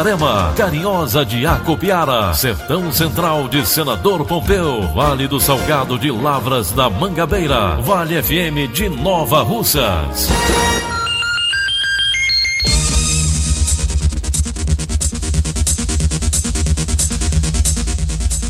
[0.00, 6.88] Itarema, Carinhosa de Acopiara, Sertão Central de Senador Pompeu, Vale do Salgado de Lavras da
[6.88, 10.30] Mangabeira, Vale FM de Nova Russas.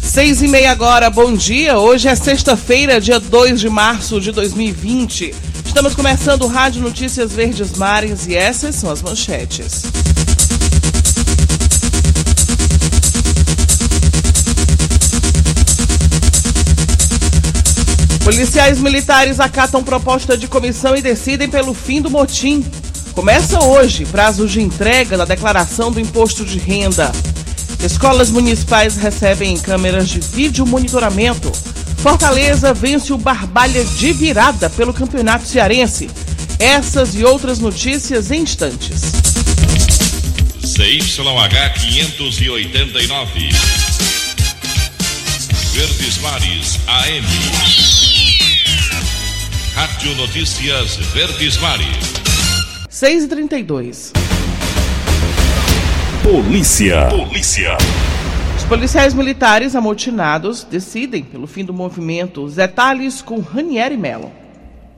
[0.02, 1.80] Seis e meia agora, bom dia.
[1.80, 5.34] Hoje é sexta-feira, dia 2 de março de 2020.
[5.67, 9.83] Estamos começando o Rádio Notícias Verdes Mares e essas são as manchetes.
[18.31, 22.64] Policiais militares acatam proposta de comissão e decidem pelo fim do motim.
[23.12, 27.11] Começa hoje prazo de entrega da declaração do imposto de renda.
[27.84, 31.51] Escolas municipais recebem câmeras de vídeo monitoramento.
[31.97, 36.08] Fortaleza vence o Barbalha de virada pelo Campeonato Cearense.
[36.61, 39.11] Essas e outras notícias em instantes.
[40.62, 43.48] CYH 589.
[45.75, 47.99] Verdes Mares AM.
[49.81, 52.12] Rádio Notícias Verdes Mares.
[52.91, 54.13] 6 e 32
[56.23, 57.08] Polícia.
[57.08, 57.79] Polícia.
[58.58, 62.42] Os policiais militares amotinados decidem pelo fim do movimento.
[62.42, 64.30] Os detalhes com Ranieri Melo.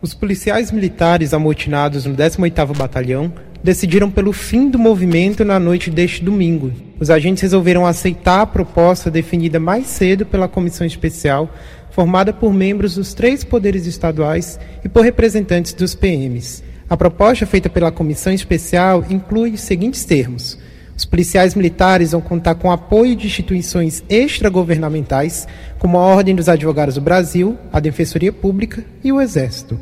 [0.00, 3.32] Os policiais militares amotinados no 18º Batalhão
[3.62, 6.72] decidiram pelo fim do movimento na noite deste domingo.
[7.02, 11.52] Os agentes resolveram aceitar a proposta definida mais cedo pela comissão especial
[11.90, 16.62] formada por membros dos três poderes estaduais e por representantes dos PMs.
[16.88, 20.56] A proposta feita pela comissão especial inclui os seguintes termos:
[20.96, 25.48] os policiais militares vão contar com apoio de instituições extragovernamentais,
[25.80, 29.76] como a Ordem dos Advogados do Brasil, a Defensoria Pública e o Exército.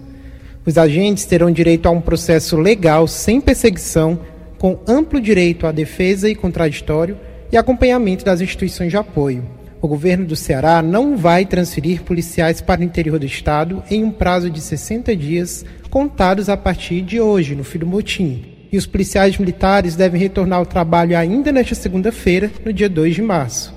[0.64, 4.18] Os agentes terão direito a um processo legal sem perseguição,
[4.60, 7.18] com amplo direito à defesa e contraditório
[7.50, 12.82] e acompanhamento das instituições de apoio o governo do Ceará não vai transferir policiais para
[12.82, 17.54] o interior do estado em um prazo de 60 dias, contados a partir de hoje,
[17.54, 18.44] no fim do motim.
[18.70, 23.22] E os policiais militares devem retornar ao trabalho ainda nesta segunda-feira, no dia 2 de
[23.22, 23.74] março.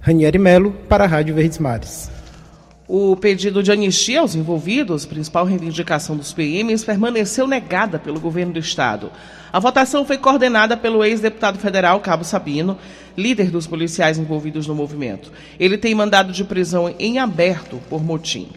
[0.00, 2.10] Ranieri Melo, para a Rádio Verdes Mares.
[2.92, 8.58] O pedido de anistia aos envolvidos, principal reivindicação dos PMs, permaneceu negada pelo governo do
[8.58, 9.12] Estado.
[9.52, 12.76] A votação foi coordenada pelo ex-deputado federal Cabo Sabino,
[13.16, 15.30] líder dos policiais envolvidos no movimento.
[15.56, 18.48] Ele tem mandado de prisão em aberto por motim.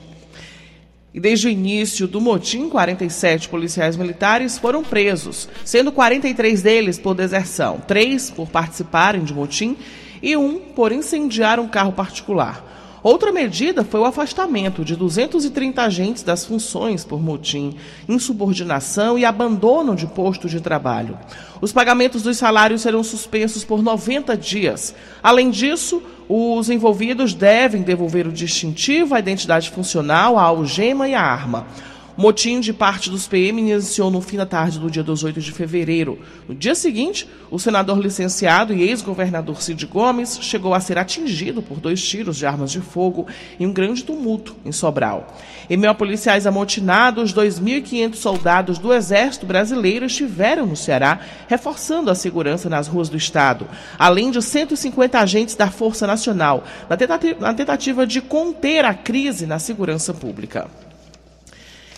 [1.13, 7.13] E desde o início do motim, 47 policiais militares foram presos, sendo 43 deles por
[7.13, 9.77] deserção, três por participarem de motim
[10.23, 12.72] e um por incendiar um carro particular.
[13.03, 17.75] Outra medida foi o afastamento de 230 agentes das funções por motim,
[18.08, 21.19] insubordinação e abandono de posto de trabalho.
[21.59, 24.96] Os pagamentos dos salários serão suspensos por 90 dias.
[25.22, 31.22] Além disso, os envolvidos devem devolver o distintivo, a identidade funcional, a algema e a
[31.22, 31.68] arma.
[32.16, 36.19] Motim de parte dos PM iniciou no fim da tarde do dia 18 de fevereiro.
[36.47, 41.79] No dia seguinte, o senador licenciado e ex-governador Cid Gomes chegou a ser atingido por
[41.79, 43.25] dois tiros de armas de fogo
[43.60, 45.36] em um grande tumulto em Sobral.
[45.68, 52.15] Em meio a policiais amotinados, 2.500 soldados do Exército Brasileiro estiveram no Ceará, reforçando a
[52.15, 53.68] segurança nas ruas do Estado,
[53.98, 56.63] além de 150 agentes da Força Nacional,
[57.39, 60.69] na tentativa de conter a crise na segurança pública.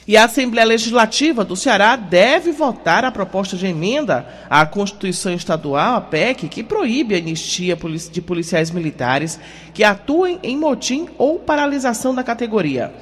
[0.08, 5.96] E a Assembleia Legislativa do Ceará deve votar a proposta de emenda à Constituição Estadual,
[5.96, 7.76] a PEC, que proíbe a anistia
[8.12, 9.40] de policiais militares
[9.74, 12.94] que atuem em motim ou paralisação da categoria.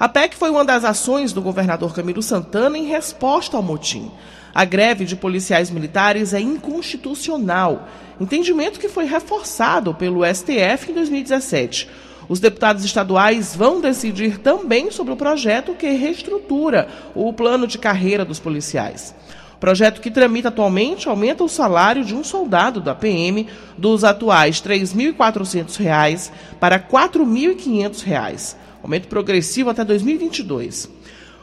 [0.00, 4.10] A PEC foi uma das ações do governador Camilo Santana em resposta ao motim.
[4.52, 7.86] A greve de policiais militares é inconstitucional,
[8.20, 11.88] entendimento que foi reforçado pelo STF em 2017.
[12.28, 18.24] Os deputados estaduais vão decidir também sobre o projeto que reestrutura o plano de carreira
[18.24, 19.14] dos policiais.
[19.54, 24.60] O projeto que tramita atualmente aumenta o salário de um soldado da PM dos atuais
[24.60, 26.30] R$ 3.400
[26.60, 30.88] para R$ 4.500, aumento progressivo até 2022.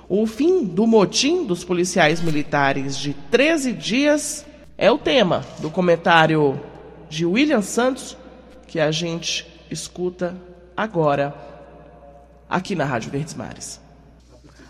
[0.08, 4.46] O fim do motim dos policiais militares de 13 dias
[4.78, 6.62] é o tema do comentário
[7.10, 8.16] de William Santos,
[8.68, 10.36] que a gente escuta
[10.76, 11.34] agora
[12.50, 13.80] aqui na Rádio Verdes Mares.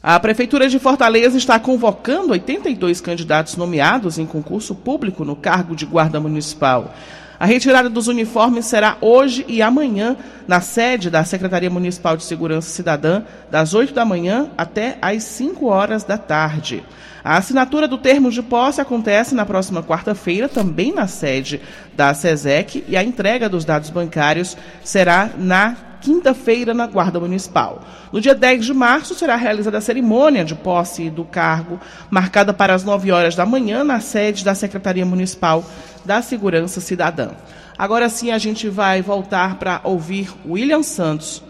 [0.02, 5.86] A Prefeitura de Fortaleza está convocando 82 candidatos nomeados em concurso público no cargo de
[5.86, 6.94] guarda municipal.
[7.40, 10.16] A retirada dos uniformes será hoje e amanhã
[10.48, 15.66] na sede da Secretaria Municipal de Segurança Cidadã, das 8 da manhã até às 5
[15.66, 16.84] horas da tarde.
[17.24, 21.60] A assinatura do termo de posse acontece na próxima quarta-feira, também na sede
[21.96, 27.82] da SESEC, e a entrega dos dados bancários será na quinta-feira na Guarda Municipal.
[28.12, 32.74] No dia 10 de março será realizada a cerimônia de posse do cargo, marcada para
[32.74, 35.64] as 9 horas da manhã na sede da Secretaria Municipal
[36.04, 37.32] da Segurança Cidadã.
[37.78, 41.42] Agora sim a gente vai voltar para ouvir William Santos.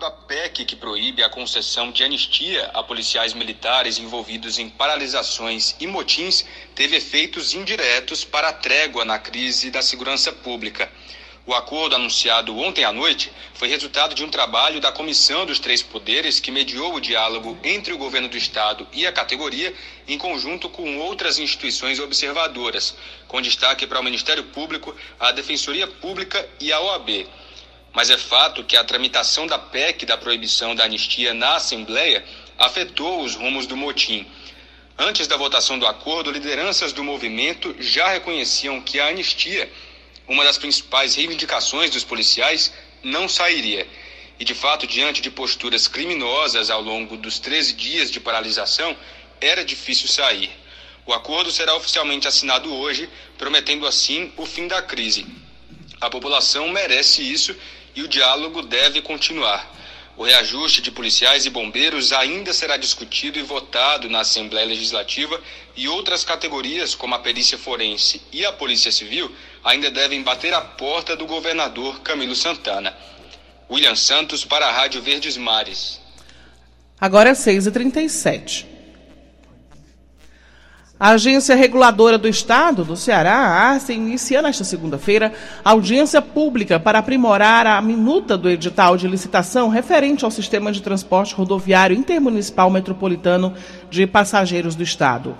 [0.00, 5.88] A PEC que proíbe a concessão de anistia a policiais militares envolvidos em paralisações e
[5.88, 10.88] motins teve efeitos indiretos para a trégua na crise da segurança pública.
[11.48, 15.82] O acordo anunciado ontem à noite foi resultado de um trabalho da Comissão dos Três
[15.82, 19.72] Poderes que mediou o diálogo entre o governo do Estado e a categoria,
[20.06, 22.94] em conjunto com outras instituições observadoras,
[23.26, 27.26] com destaque para o Ministério Público, a Defensoria Pública e a OAB.
[27.94, 32.26] Mas é fato que a tramitação da PEC da proibição da anistia na Assembleia
[32.58, 34.26] afetou os rumos do motim.
[34.98, 39.72] Antes da votação do acordo, lideranças do movimento já reconheciam que a anistia
[40.28, 42.72] uma das principais reivindicações dos policiais,
[43.02, 43.88] não sairia.
[44.38, 48.96] E, de fato, diante de posturas criminosas ao longo dos 13 dias de paralisação,
[49.40, 50.50] era difícil sair.
[51.06, 53.08] O acordo será oficialmente assinado hoje,
[53.38, 55.26] prometendo assim o fim da crise.
[56.00, 57.56] A população merece isso
[57.96, 59.74] e o diálogo deve continuar.
[60.18, 65.40] O reajuste de policiais e bombeiros ainda será discutido e votado na Assembleia Legislativa
[65.76, 69.34] e outras categorias, como a perícia forense e a Polícia Civil,
[69.64, 72.94] ainda devem bater a porta do governador Camilo Santana.
[73.70, 76.00] William Santos para a Rádio Verdes Mares.
[77.00, 78.66] Agora é 6h37.
[81.00, 85.32] A Agência Reguladora do Estado do Ceará, a ARCE, inicia nesta segunda-feira
[85.62, 91.36] audiência pública para aprimorar a minuta do edital de licitação referente ao sistema de transporte
[91.36, 93.54] rodoviário intermunicipal metropolitano
[93.88, 95.36] de passageiros do Estado.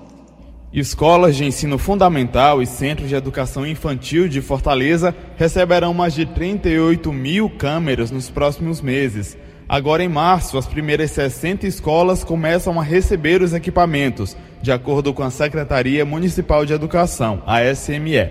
[0.73, 7.13] Escolas de ensino fundamental e centros de educação infantil de Fortaleza receberão mais de 38
[7.13, 9.37] mil câmeras nos próximos meses.
[9.69, 15.23] Agora, em março, as primeiras 60 escolas começam a receber os equipamentos, de acordo com
[15.23, 18.31] a Secretaria Municipal de Educação, a SME.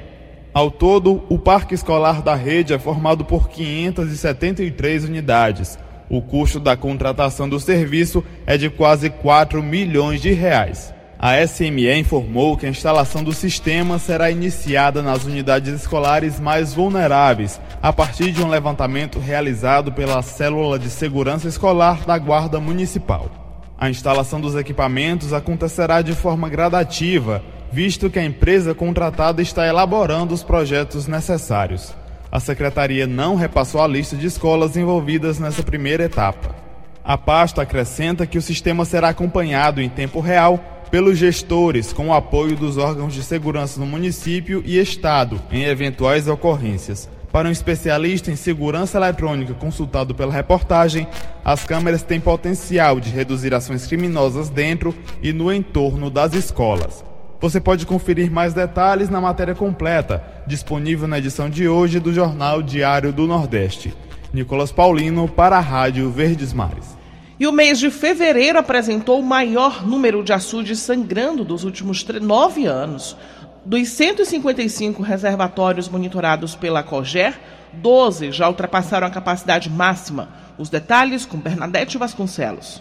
[0.54, 5.80] Ao todo, o parque escolar da rede é formado por 573 unidades.
[6.10, 10.94] O custo da contratação do serviço é de quase 4 milhões de reais.
[11.24, 17.62] A SME informou que a instalação do sistema será iniciada nas unidades escolares mais vulneráveis,
[17.80, 23.30] a partir de um levantamento realizado pela Célula de Segurança Escolar da Guarda Municipal.
[23.78, 30.34] A instalação dos equipamentos acontecerá de forma gradativa, visto que a empresa contratada está elaborando
[30.34, 31.94] os projetos necessários.
[32.32, 36.56] A secretaria não repassou a lista de escolas envolvidas nessa primeira etapa.
[37.04, 42.14] A pasta acrescenta que o sistema será acompanhado em tempo real pelos gestores, com o
[42.14, 47.10] apoio dos órgãos de segurança no município e estado em eventuais ocorrências.
[47.32, 51.08] Para um especialista em segurança eletrônica consultado pela reportagem,
[51.46, 54.94] as câmeras têm potencial de reduzir ações criminosas dentro
[55.24, 57.06] e no entorno das escolas.
[57.40, 62.62] Você pode conferir mais detalhes na matéria completa, disponível na edição de hoje do Jornal
[62.62, 63.94] Diário do Nordeste.
[64.34, 67.01] Nicolas Paulino para a Rádio Verdes Mares.
[67.42, 72.68] E o mês de fevereiro apresentou o maior número de açudes sangrando dos últimos nove
[72.68, 73.18] anos.
[73.66, 77.40] Dos 155 reservatórios monitorados pela COGER,
[77.74, 80.30] 12 já ultrapassaram a capacidade máxima.
[80.56, 82.80] Os detalhes com Bernadette Vasconcelos.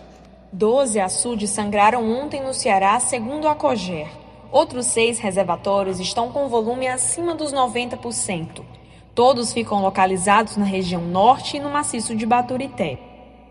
[0.52, 4.08] 12 açudes sangraram ontem no Ceará, segundo a COGER.
[4.52, 8.60] Outros seis reservatórios estão com volume acima dos 90%.
[9.14, 13.09] Todos ficam localizados na região norte e no maciço de Baturité.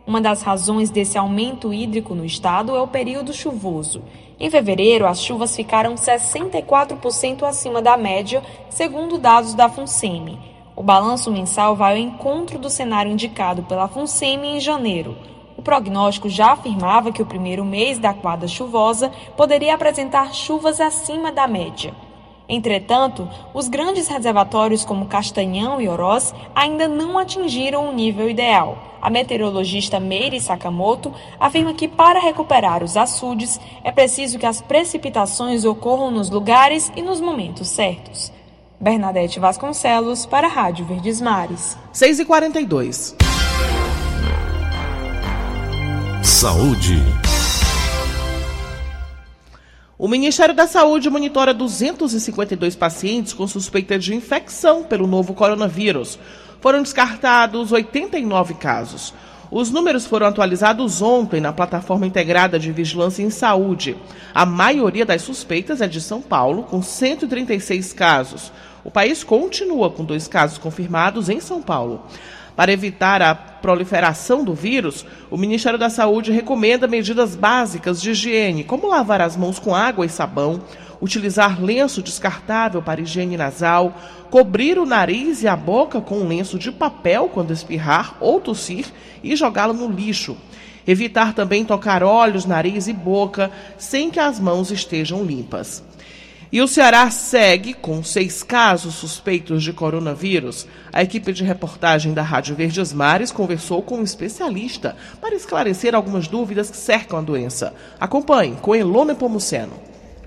[0.09, 4.01] Uma das razões desse aumento hídrico no estado é o período chuvoso.
[4.39, 10.39] Em fevereiro, as chuvas ficaram 64% acima da média, segundo dados da FUNSEMI.
[10.75, 15.15] O balanço mensal vai ao encontro do cenário indicado pela FUNSEMI em janeiro.
[15.55, 21.31] O prognóstico já afirmava que o primeiro mês da quadra chuvosa poderia apresentar chuvas acima
[21.31, 21.93] da média.
[22.49, 28.97] Entretanto, os grandes reservatórios como Castanhão e Oroz ainda não atingiram o nível ideal.
[28.99, 35.63] A meteorologista Meire Sakamoto afirma que para recuperar os açudes é preciso que as precipitações
[35.63, 38.31] ocorram nos lugares e nos momentos certos.
[38.79, 41.77] Bernadette Vasconcelos para a Rádio Verdes Mares.
[41.93, 43.15] 6h42.
[46.23, 47.28] Saúde.
[50.01, 56.17] O Ministério da Saúde monitora 252 pacientes com suspeita de infecção pelo novo coronavírus.
[56.61, 59.13] Foram descartados 89 casos.
[59.51, 63.97] Os números foram atualizados ontem na plataforma integrada de vigilância em saúde.
[64.33, 68.53] A maioria das suspeitas é de São Paulo, com 136 casos.
[68.85, 72.05] O país continua com dois casos confirmados em São Paulo.
[72.59, 78.65] Para evitar a proliferação do vírus, o Ministério da Saúde recomenda medidas básicas de higiene,
[78.65, 80.61] como lavar as mãos com água e sabão,
[81.01, 83.95] utilizar lenço descartável para higiene nasal,
[84.29, 88.87] cobrir o nariz e a boca com um lenço de papel quando espirrar ou tossir
[89.23, 90.35] e jogá-lo no lixo.
[90.85, 95.81] Evitar também tocar olhos, nariz e boca sem que as mãos estejam limpas.
[96.51, 100.65] E o Ceará segue com seis casos suspeitos de coronavírus.
[100.91, 106.27] A equipe de reportagem da Rádio Verdes Mares conversou com um especialista para esclarecer algumas
[106.27, 107.75] dúvidas que cercam a doença.
[107.99, 109.73] Acompanhe com Elone Pomuceno.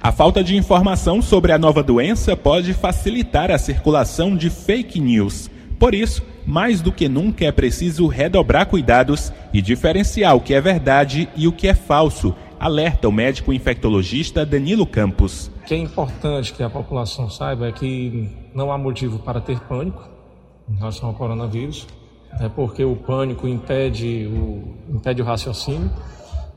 [0.01, 5.51] A falta de informação sobre a nova doença pode facilitar a circulação de fake news.
[5.77, 10.61] Por isso, mais do que nunca é preciso redobrar cuidados e diferenciar o que é
[10.61, 15.51] verdade e o que é falso alerta o médico infectologista Danilo Campos.
[15.63, 19.59] O que é importante que a população saiba é que não há motivo para ter
[19.63, 20.09] pânico
[20.71, 21.89] em relação ao coronavírus,
[22.41, 25.91] é porque o pânico impede o, impede o raciocínio.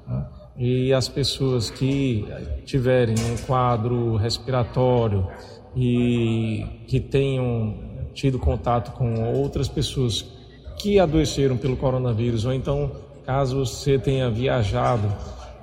[0.08, 0.26] Né?
[0.58, 2.24] E as pessoas que
[2.66, 5.28] tiverem um quadro respiratório
[5.76, 7.80] e que tenham
[8.14, 10.24] tido contato com outras pessoas
[10.78, 12.92] que adoeceram pelo coronavírus, ou então
[13.26, 15.12] caso você tenha viajado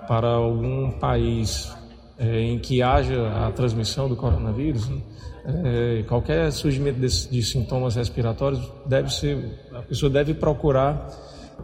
[0.07, 1.73] para algum país
[2.19, 5.01] é, em que haja a transmissão do coronavírus, né,
[5.45, 11.09] é, qualquer surgimento de, de, sintomas respiratórios deve ser, a pessoa deve procurar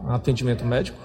[0.08, 0.98] atendimento médico.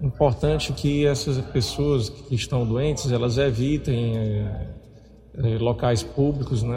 [0.00, 4.66] Importante que essas pessoas que estão doentes elas evitem é,
[5.38, 6.76] é locais públicos, né,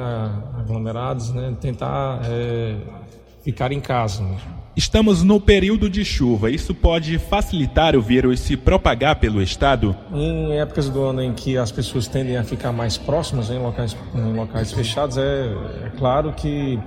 [0.57, 2.77] aglomerados, né, tentar é,
[3.43, 4.23] ficar em casa.
[4.23, 4.39] Né.
[4.75, 6.49] Estamos no período de chuva.
[6.49, 9.95] Isso pode facilitar o vírus se propagar pelo estado?
[10.13, 13.97] Em épocas do ano em que as pessoas tendem a ficar mais próximas em locais,
[14.15, 15.53] em locais fechados, é,
[15.85, 16.79] é claro que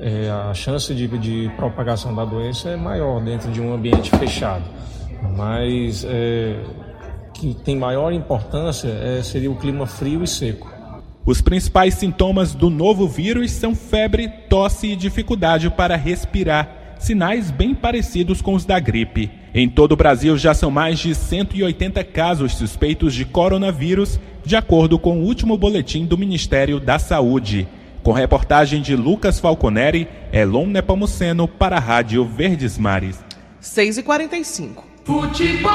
[0.00, 4.64] é, a chance de, de, propagação da doença é maior dentro de um ambiente fechado.
[5.36, 6.56] Mas é,
[7.34, 10.68] que tem maior importância é, seria o clima frio e seco.
[11.24, 17.74] Os principais sintomas do novo vírus são febre, tosse e dificuldade para respirar sinais bem
[17.74, 19.30] parecidos com os da gripe.
[19.54, 24.98] Em todo o Brasil já são mais de 180 casos suspeitos de coronavírus, de acordo
[24.98, 27.68] com o último boletim do Ministério da Saúde.
[28.02, 33.22] Com reportagem de Lucas Falconeri, Elon Nepomuceno para a Rádio Verdes Mares.
[33.60, 35.72] 6 e 45 Futebol.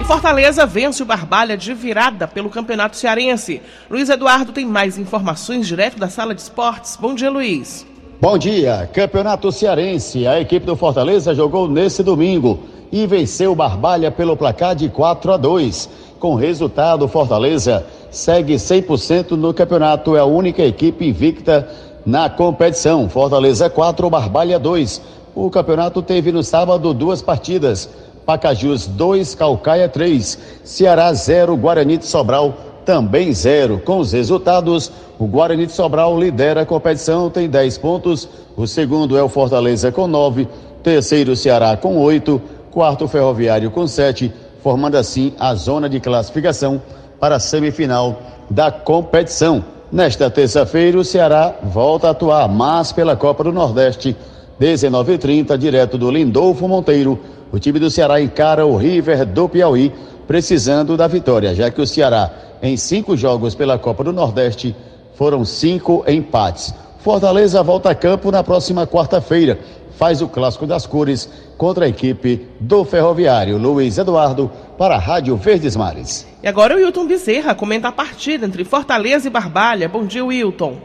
[0.00, 3.60] E Fortaleza vence o Barbalha de virada pelo Campeonato Cearense.
[3.90, 6.96] Luiz Eduardo tem mais informações direto da sala de esportes.
[6.96, 7.86] Bom dia, Luiz.
[8.20, 8.86] Bom dia.
[8.92, 10.26] Campeonato Cearense.
[10.26, 12.58] A equipe do Fortaleza jogou nesse domingo
[12.92, 15.88] e venceu Barbalha pelo placar de 4 a 2.
[16.18, 21.66] Com resultado, Fortaleza segue 100% no campeonato, é a única equipe invicta
[22.04, 23.08] na competição.
[23.08, 25.00] Fortaleza 4, Barbalha 2.
[25.34, 27.88] O campeonato teve no sábado duas partidas.
[28.26, 33.80] Pacajus 2, Calcaia 3, Ceará 0, Guarani de Sobral também 0.
[33.84, 38.28] Com os resultados, o Guarani de Sobral lidera a competição, tem 10 pontos.
[38.56, 40.48] O segundo é o Fortaleza com 9,
[40.82, 44.32] terceiro Ceará com 8, quarto Ferroviário com 7,
[44.62, 46.80] formando assim a zona de classificação
[47.18, 48.20] para a semifinal
[48.50, 49.64] da competição.
[49.92, 54.16] Nesta terça-feira, o Ceará volta a atuar, mas pela Copa do Nordeste,
[54.60, 57.18] 19h30, direto do Lindolfo Monteiro
[57.52, 59.92] o time do Ceará encara o River do Piauí,
[60.30, 62.30] precisando da vitória, já que o Ceará,
[62.62, 64.76] em cinco jogos pela Copa do Nordeste,
[65.16, 66.72] foram cinco empates.
[67.00, 69.58] Fortaleza volta a campo na próxima quarta-feira.
[69.98, 73.58] Faz o clássico das cores contra a equipe do Ferroviário.
[73.58, 76.24] Luiz Eduardo, para a Rádio Verdes Mares.
[76.40, 79.88] E agora o Wilton Bezerra comenta a partida entre Fortaleza e Barbalha.
[79.88, 80.78] Bom dia, Wilton.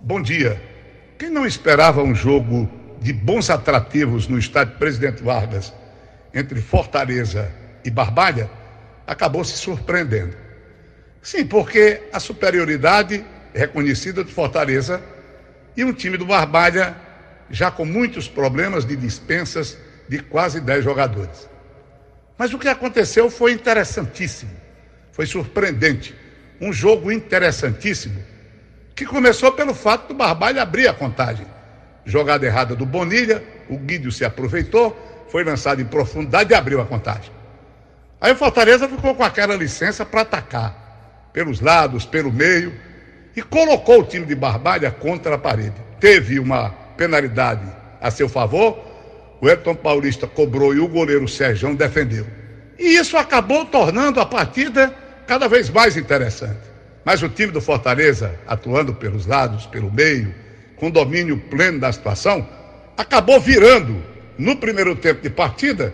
[0.00, 0.60] Bom dia.
[1.16, 2.68] Quem não esperava um jogo
[3.00, 5.72] de bons atrativos no estádio Presidente Vargas
[6.34, 7.48] entre Fortaleza
[7.84, 8.50] e Barbalha,
[9.06, 10.36] acabou se surpreendendo.
[11.22, 15.02] Sim, porque a superioridade reconhecida de Fortaleza
[15.76, 16.96] e um time do Barbalha
[17.50, 19.76] já com muitos problemas de dispensas
[20.08, 21.48] de quase 10 jogadores.
[22.36, 24.52] Mas o que aconteceu foi interessantíssimo,
[25.12, 26.14] foi surpreendente.
[26.60, 28.22] Um jogo interessantíssimo,
[28.94, 31.46] que começou pelo fato do Barbalha abrir a contagem.
[32.04, 34.96] Jogada errada do Bonilha, o Guido se aproveitou,
[35.28, 37.37] foi lançado em profundidade e abriu a contagem.
[38.20, 42.74] Aí o Fortaleza ficou com aquela licença para atacar, pelos lados, pelo meio,
[43.36, 45.76] e colocou o time de Barbalha contra a parede.
[46.00, 47.64] Teve uma penalidade
[48.00, 48.78] a seu favor,
[49.40, 52.26] o Elton Paulista cobrou e o goleiro Sérgio defendeu.
[52.78, 54.92] E isso acabou tornando a partida
[55.26, 56.60] cada vez mais interessante.
[57.04, 60.34] Mas o time do Fortaleza, atuando pelos lados, pelo meio,
[60.76, 62.46] com domínio pleno da situação,
[62.96, 64.02] acabou virando
[64.36, 65.92] no primeiro tempo de partida,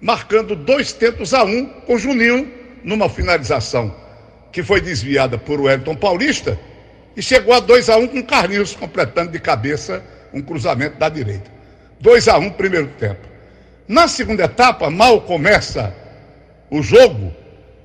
[0.00, 2.50] marcando dois tentos a um com Juninho
[2.84, 3.94] numa finalização
[4.52, 6.58] que foi desviada por Wellington Paulista
[7.16, 11.08] e chegou a 2 a 1 um com Carlinhos completando de cabeça um cruzamento da
[11.08, 11.50] direita.
[12.00, 13.26] 2 a 1 um, primeiro tempo.
[13.86, 15.94] Na segunda etapa, mal começa
[16.70, 17.34] o jogo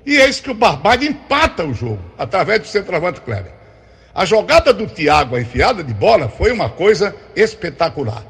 [0.06, 3.52] e eis que o Barbalho empata o jogo através do centroavante Kleber.
[4.14, 8.24] A jogada do Thiago, a enfiada de bola, foi uma coisa espetacular.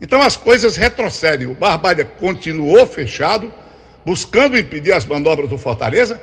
[0.00, 1.46] Então as coisas retrocedem.
[1.46, 3.52] O Barbalha continuou fechado,
[4.04, 6.20] buscando impedir as manobras do Fortaleza,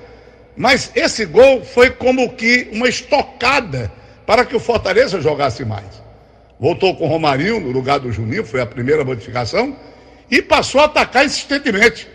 [0.56, 3.92] mas esse gol foi como que uma estocada
[4.26, 6.04] para que o Fortaleza jogasse mais.
[6.60, 9.76] Voltou com o Romarinho no lugar do Juninho, foi a primeira modificação,
[10.32, 12.08] e passou a atacar insistentemente.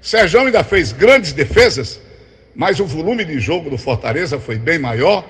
[0.00, 2.00] Sérgio ainda fez grandes defesas,
[2.54, 5.24] mas o volume de jogo do Fortaleza foi bem maior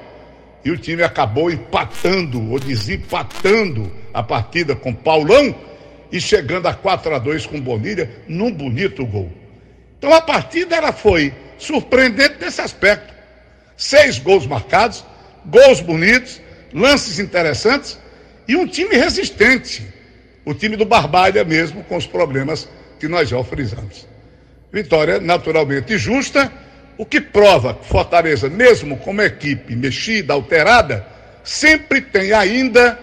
[0.64, 5.54] e o time acabou empatando ou desempatando a partida com Paulão
[6.12, 9.30] e chegando a 4 a 2 com Bonilha num bonito gol.
[9.98, 13.14] Então a partida ela foi surpreendente nesse aspecto.
[13.76, 15.04] Seis gols marcados,
[15.46, 16.40] gols bonitos,
[16.72, 17.98] lances interessantes
[18.46, 19.86] e um time resistente.
[20.44, 22.68] O time do Barbalha mesmo com os problemas
[22.98, 24.06] que nós já frisamos.
[24.72, 26.50] Vitória naturalmente justa
[27.00, 31.06] o que prova que Fortaleza, mesmo como equipe mexida, alterada,
[31.42, 32.98] sempre tem ainda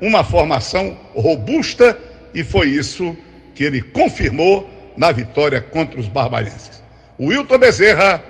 [0.00, 1.96] uma formação robusta
[2.34, 3.16] e foi isso
[3.54, 6.82] que ele confirmou na vitória contra os barbarenses.
[7.20, 8.20] Wilton Bezerra,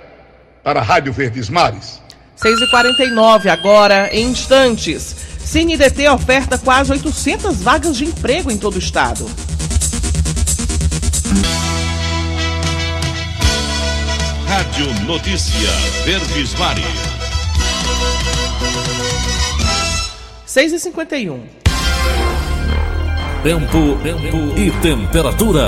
[0.63, 1.99] para a Rádio Verdes Mares.
[2.39, 5.15] 6h49 agora, em instantes.
[5.39, 9.27] CineDT oferta quase 800 vagas de emprego em todo o estado.
[14.47, 15.69] Rádio Notícia
[16.05, 16.85] Verdes Mares.
[20.45, 21.41] 6 e 51
[23.43, 25.67] Tempo, tempo e temperatura.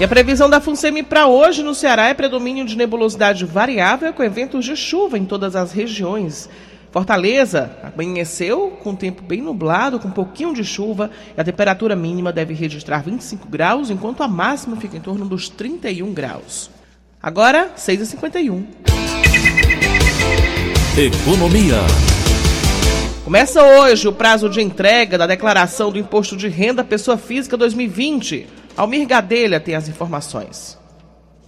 [0.00, 4.24] E a previsão da FUNSEMI para hoje no Ceará é predomínio de nebulosidade variável com
[4.24, 6.50] eventos de chuva em todas as regiões.
[6.90, 12.32] Fortaleza amanheceu com tempo bem nublado, com um pouquinho de chuva, e a temperatura mínima
[12.32, 16.77] deve registrar 25 graus, enquanto a máxima fica em torno dos 31 graus.
[17.20, 18.64] Agora, 6h51.
[20.96, 21.78] Economia.
[23.24, 28.46] Começa hoje o prazo de entrega da declaração do Imposto de Renda Pessoa Física 2020.
[28.76, 30.78] Almir Gadelha tem as informações.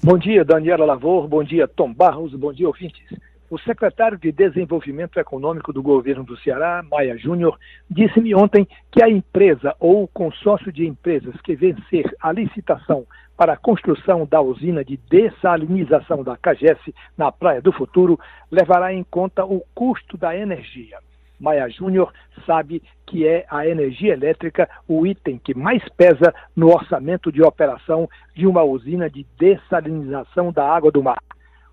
[0.00, 1.26] Bom dia, Daniela Lavor.
[1.26, 2.32] Bom dia, Tom Barros.
[2.34, 3.02] Bom dia, ouvintes.
[3.48, 7.56] O secretário de Desenvolvimento Econômico do governo do Ceará, Maia Júnior,
[7.88, 13.06] disse-me ontem que a empresa ou o consórcio de empresas que vencer a licitação
[13.36, 16.78] para a construção da usina de dessalinização da CAGES
[17.16, 18.18] na Praia do Futuro
[18.50, 20.98] levará em conta o custo da energia.
[21.38, 22.12] Maia Júnior
[22.44, 28.08] sabe que é a energia elétrica o item que mais pesa no orçamento de operação
[28.34, 31.18] de uma usina de dessalinização da água do mar.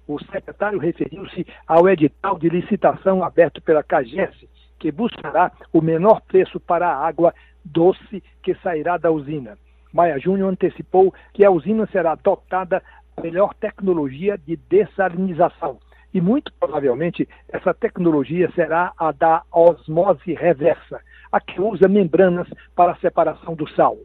[0.07, 4.45] O secretário referiu-se ao edital de licitação aberto pela CAGES,
[4.77, 9.57] que buscará o menor preço para a água doce que sairá da usina.
[9.93, 12.83] Maia Júnior antecipou que a usina será dotada
[13.15, 15.79] da melhor tecnologia de dessalinização.
[16.13, 20.99] E muito provavelmente essa tecnologia será a da osmose reversa,
[21.31, 23.97] a que usa membranas para a separação do sal.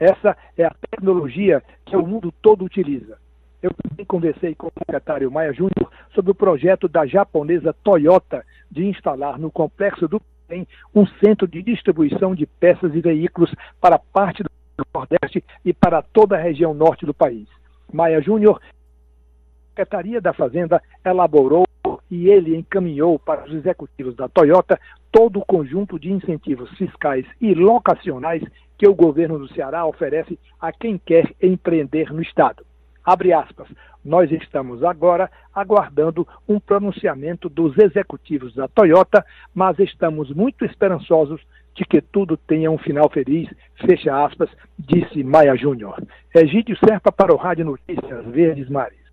[0.00, 3.18] Essa é a tecnologia que o mundo todo utiliza.
[3.64, 8.84] Eu também conversei com o secretário Maia Júnior sobre o projeto da japonesa Toyota de
[8.84, 13.50] instalar no complexo do PEM um centro de distribuição de peças e veículos
[13.80, 14.50] para parte do
[14.94, 17.48] Nordeste e para toda a região norte do país.
[17.90, 21.64] Maia Júnior, a Secretaria da Fazenda elaborou
[22.10, 24.78] e ele encaminhou para os executivos da Toyota
[25.10, 28.42] todo o conjunto de incentivos fiscais e locacionais
[28.76, 32.62] que o governo do Ceará oferece a quem quer empreender no estado.
[33.04, 33.68] Abre aspas.
[34.04, 41.40] Nós estamos agora aguardando um pronunciamento dos executivos da Toyota, mas estamos muito esperançosos
[41.74, 43.48] de que tudo tenha um final feliz,
[43.84, 46.02] fecha aspas, disse Maia Júnior.
[46.34, 49.04] Egídio Serpa para o Rádio Notícias Verdes Mares.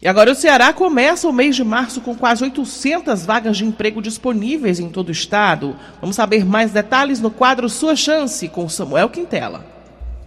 [0.00, 4.00] E agora o Ceará começa o mês de março com quase 800 vagas de emprego
[4.00, 5.74] disponíveis em todo o estado.
[6.00, 9.77] Vamos saber mais detalhes no quadro Sua Chance com Samuel Quintela.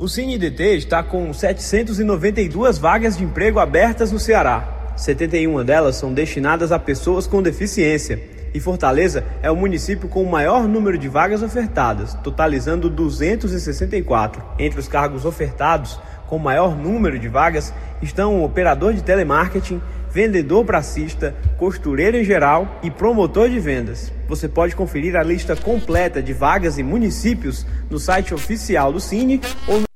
[0.02, 4.92] O CineDT está com 792 vagas de emprego abertas no Ceará.
[4.98, 8.20] 71 delas são destinadas a pessoas com deficiência.
[8.52, 14.44] E Fortaleza é o município com o maior número de vagas ofertadas, totalizando 264.
[14.58, 20.66] Entre os cargos ofertados, com maior número de vagas, estão o operador de telemarketing, vendedor
[20.66, 24.12] pracista, costureiro em geral e promotor de vendas.
[24.28, 29.40] Você pode conferir a lista completa de vagas e municípios no site oficial do Cine
[29.68, 29.91] ou no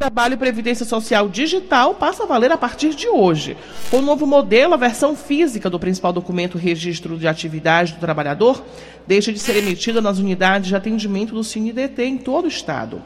[0.00, 3.54] Trabalho e Previdência Social Digital passa a valer a partir de hoje.
[3.90, 8.64] Com o novo modelo, a versão física do principal documento Registro de Atividade do Trabalhador
[9.06, 13.02] deixa de ser emitida nas unidades de atendimento do CineDT em todo o Estado.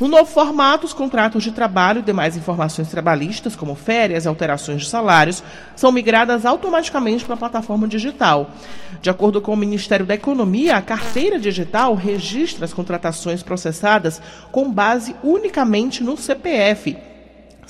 [0.00, 4.82] No novo formato, os contratos de trabalho e demais informações trabalhistas, como férias e alterações
[4.82, 5.44] de salários,
[5.76, 8.50] são migradas automaticamente para a plataforma digital.
[9.00, 14.72] De acordo com o Ministério da Economia, a carteira digital registra as contratações processadas com
[14.72, 16.96] base unicamente no CPF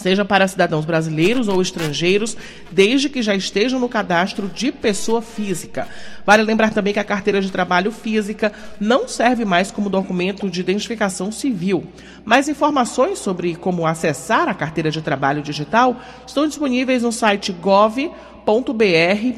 [0.03, 2.37] seja para cidadãos brasileiros ou estrangeiros,
[2.71, 5.87] desde que já estejam no cadastro de pessoa física.
[6.27, 10.61] Vale lembrar também que a carteira de trabalho física não serve mais como documento de
[10.61, 11.87] identificação civil.
[12.25, 18.11] Mais informações sobre como acessar a carteira de trabalho digital estão disponíveis no site gov.br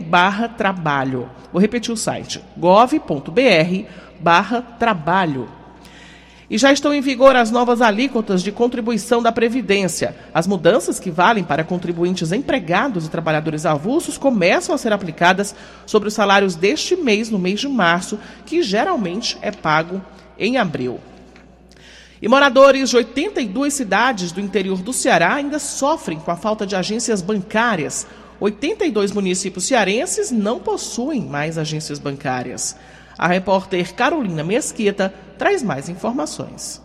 [0.07, 1.29] barra trabalho.
[1.53, 3.85] Vou repetir o site, gov.br
[4.21, 5.64] barra trabalho.
[6.49, 10.15] E já estão em vigor as novas alíquotas de contribuição da Previdência.
[10.33, 15.55] As mudanças que valem para contribuintes empregados e trabalhadores avulsos começam a ser aplicadas
[15.87, 20.03] sobre os salários deste mês, no mês de março, que geralmente é pago
[20.39, 21.01] em abril.
[22.21, 26.77] E moradores de 82 cidades do interior do Ceará ainda sofrem com a falta de
[26.77, 28.07] agências bancárias.
[28.39, 32.77] 82 municípios cearenses não possuem mais agências bancárias.
[33.17, 36.83] A repórter Carolina Mesquita traz mais informações.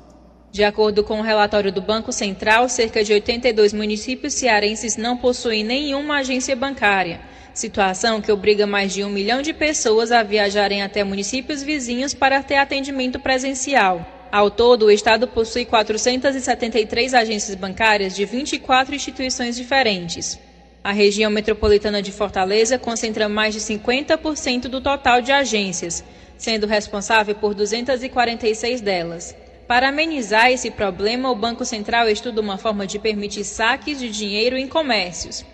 [0.52, 5.64] De acordo com o relatório do Banco Central, cerca de 82 municípios cearenses não possuem
[5.64, 7.22] nenhuma agência bancária,
[7.54, 12.42] situação que obriga mais de um milhão de pessoas a viajarem até municípios vizinhos para
[12.42, 14.04] ter atendimento presencial.
[14.32, 20.40] Ao todo, o Estado possui 473 agências bancárias de 24 instituições diferentes.
[20.82, 26.04] A região metropolitana de Fortaleza concentra mais de 50% do total de agências,
[26.38, 29.36] sendo responsável por 246 delas.
[29.68, 34.58] Para amenizar esse problema, o Banco Central estuda uma forma de permitir saques de dinheiro
[34.58, 35.46] em comércios.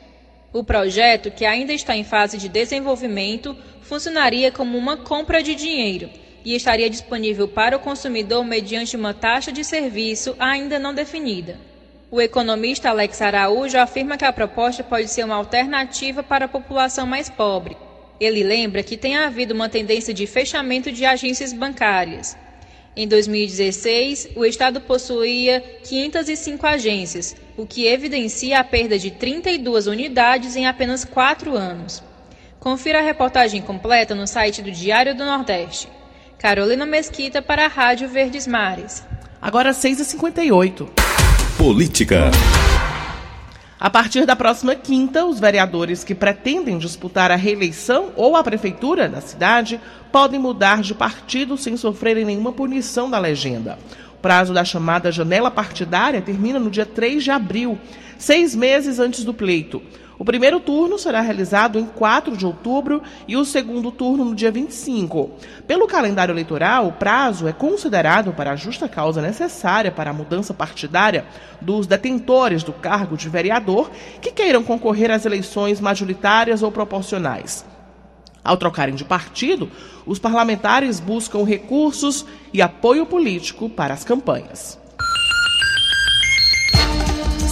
[0.54, 6.08] O projeto, que ainda está em fase de desenvolvimento, funcionaria como uma compra de dinheiro
[6.46, 11.60] e estaria disponível para o consumidor mediante uma taxa de serviço ainda não definida.
[12.12, 17.08] O economista Alex Araújo afirma que a proposta pode ser uma alternativa para a população
[17.08, 17.76] mais pobre.
[18.20, 22.38] Ele lembra que tem havido uma tendência de fechamento de agências bancárias.
[22.96, 30.56] Em 2016, o Estado possuía 505 agências, o que evidencia a perda de 32 unidades
[30.56, 32.04] em apenas quatro anos.
[32.60, 35.90] Confira a reportagem completa no site do Diário do Nordeste.
[36.38, 39.04] Carolina Mesquita para a Rádio Verdes Mares.
[39.42, 41.25] Agora 6h58.
[41.66, 42.30] Política.
[43.80, 49.10] A partir da próxima quinta, os vereadores que pretendem disputar a reeleição ou a prefeitura
[49.10, 53.80] da cidade podem mudar de partido sem sofrerem nenhuma punição da legenda.
[54.14, 57.80] O prazo da chamada janela partidária termina no dia 3 de abril,
[58.16, 59.82] seis meses antes do pleito.
[60.18, 64.50] O primeiro turno será realizado em 4 de outubro e o segundo turno no dia
[64.50, 65.32] 25.
[65.68, 70.54] Pelo calendário eleitoral, o prazo é considerado para a justa causa necessária para a mudança
[70.54, 71.26] partidária
[71.60, 77.66] dos detentores do cargo de vereador que queiram concorrer às eleições majoritárias ou proporcionais.
[78.42, 79.70] Ao trocarem de partido,
[80.06, 84.85] os parlamentares buscam recursos e apoio político para as campanhas.